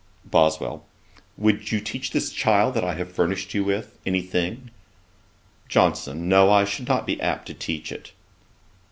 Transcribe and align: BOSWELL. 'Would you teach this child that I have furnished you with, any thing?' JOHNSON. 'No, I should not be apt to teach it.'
BOSWELL. 0.25 0.83
'Would 1.37 1.71
you 1.71 1.79
teach 1.79 2.09
this 2.09 2.31
child 2.31 2.73
that 2.73 2.83
I 2.83 2.95
have 2.95 3.11
furnished 3.11 3.53
you 3.53 3.63
with, 3.63 3.99
any 4.03 4.23
thing?' 4.23 4.71
JOHNSON. 5.69 6.27
'No, 6.27 6.49
I 6.49 6.65
should 6.65 6.87
not 6.87 7.05
be 7.05 7.21
apt 7.21 7.45
to 7.49 7.53
teach 7.53 7.91
it.' 7.91 8.11